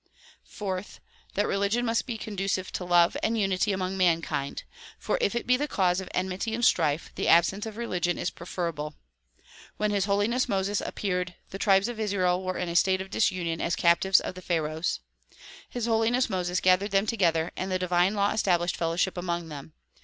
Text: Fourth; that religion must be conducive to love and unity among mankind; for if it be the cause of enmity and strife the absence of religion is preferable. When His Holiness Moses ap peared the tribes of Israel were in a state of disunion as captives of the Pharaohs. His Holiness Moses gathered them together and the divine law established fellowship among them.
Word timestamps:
Fourth; 0.47 0.99
that 1.35 1.45
religion 1.45 1.85
must 1.85 2.07
be 2.07 2.17
conducive 2.17 2.71
to 2.71 2.83
love 2.83 3.15
and 3.21 3.37
unity 3.39 3.71
among 3.71 3.95
mankind; 3.95 4.63
for 4.97 5.19
if 5.21 5.35
it 5.35 5.45
be 5.45 5.55
the 5.55 5.67
cause 5.67 6.01
of 6.01 6.09
enmity 6.11 6.55
and 6.55 6.65
strife 6.65 7.11
the 7.13 7.27
absence 7.27 7.67
of 7.67 7.77
religion 7.77 8.17
is 8.17 8.31
preferable. 8.31 8.95
When 9.77 9.91
His 9.91 10.05
Holiness 10.05 10.49
Moses 10.49 10.81
ap 10.81 10.95
peared 10.95 11.35
the 11.51 11.59
tribes 11.59 11.87
of 11.87 11.99
Israel 11.99 12.41
were 12.43 12.57
in 12.57 12.67
a 12.67 12.75
state 12.75 12.99
of 12.99 13.11
disunion 13.11 13.61
as 13.61 13.75
captives 13.75 14.19
of 14.19 14.33
the 14.33 14.41
Pharaohs. 14.41 15.01
His 15.69 15.85
Holiness 15.85 16.31
Moses 16.31 16.59
gathered 16.61 16.89
them 16.89 17.05
together 17.05 17.51
and 17.55 17.71
the 17.71 17.77
divine 17.77 18.15
law 18.15 18.31
established 18.31 18.75
fellowship 18.77 19.17
among 19.19 19.49
them. 19.49 19.73